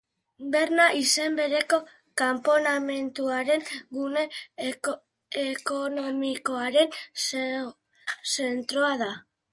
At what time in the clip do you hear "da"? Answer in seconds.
9.05-9.13